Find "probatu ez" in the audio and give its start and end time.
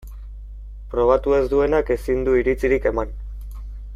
0.93-1.43